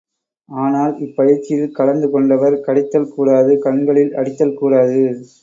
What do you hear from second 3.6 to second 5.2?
கண்களில் அடித்தல் கூடாது.